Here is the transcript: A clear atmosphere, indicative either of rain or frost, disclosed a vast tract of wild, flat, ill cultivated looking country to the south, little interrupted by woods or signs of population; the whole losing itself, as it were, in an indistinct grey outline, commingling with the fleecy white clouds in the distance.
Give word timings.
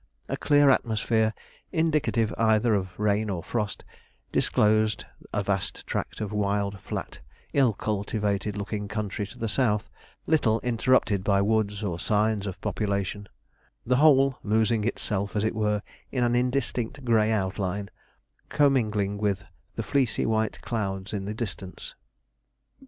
A 0.27 0.35
clear 0.35 0.71
atmosphere, 0.71 1.31
indicative 1.71 2.33
either 2.35 2.73
of 2.73 2.97
rain 2.99 3.29
or 3.29 3.43
frost, 3.43 3.85
disclosed 4.31 5.05
a 5.31 5.43
vast 5.43 5.85
tract 5.85 6.21
of 6.21 6.31
wild, 6.31 6.79
flat, 6.79 7.19
ill 7.53 7.73
cultivated 7.73 8.57
looking 8.57 8.87
country 8.87 9.27
to 9.27 9.37
the 9.37 9.47
south, 9.47 9.91
little 10.25 10.59
interrupted 10.61 11.23
by 11.23 11.39
woods 11.39 11.83
or 11.83 11.99
signs 11.99 12.47
of 12.47 12.59
population; 12.61 13.29
the 13.85 13.97
whole 13.97 14.39
losing 14.41 14.85
itself, 14.85 15.35
as 15.35 15.43
it 15.43 15.53
were, 15.53 15.83
in 16.11 16.23
an 16.23 16.35
indistinct 16.35 17.05
grey 17.05 17.31
outline, 17.31 17.91
commingling 18.49 19.19
with 19.19 19.43
the 19.75 19.83
fleecy 19.83 20.25
white 20.25 20.59
clouds 20.61 21.13
in 21.13 21.25
the 21.25 21.33
distance. 21.35 21.93